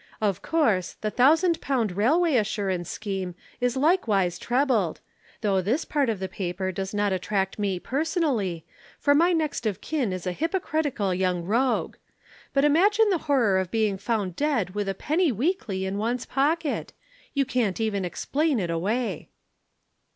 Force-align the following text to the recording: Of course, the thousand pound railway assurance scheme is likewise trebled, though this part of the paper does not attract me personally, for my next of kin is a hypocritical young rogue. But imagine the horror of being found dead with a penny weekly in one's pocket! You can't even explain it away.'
Of 0.19 0.41
course, 0.41 0.93
the 1.01 1.11
thousand 1.11 1.61
pound 1.61 1.91
railway 1.91 2.35
assurance 2.35 2.89
scheme 2.89 3.35
is 3.59 3.77
likewise 3.77 4.39
trebled, 4.39 4.99
though 5.41 5.61
this 5.61 5.85
part 5.85 6.09
of 6.09 6.17
the 6.19 6.27
paper 6.27 6.71
does 6.71 6.91
not 6.91 7.13
attract 7.13 7.59
me 7.59 7.79
personally, 7.79 8.65
for 8.99 9.13
my 9.13 9.31
next 9.31 9.67
of 9.67 9.79
kin 9.79 10.11
is 10.11 10.25
a 10.25 10.31
hypocritical 10.31 11.13
young 11.13 11.43
rogue. 11.45 11.97
But 12.51 12.65
imagine 12.65 13.11
the 13.11 13.19
horror 13.29 13.59
of 13.59 13.69
being 13.69 13.99
found 13.99 14.35
dead 14.35 14.71
with 14.71 14.89
a 14.89 14.95
penny 14.95 15.31
weekly 15.31 15.85
in 15.85 15.99
one's 15.99 16.25
pocket! 16.25 16.93
You 17.35 17.45
can't 17.45 17.79
even 17.79 18.03
explain 18.03 18.59
it 18.59 18.71
away.' 18.71 19.29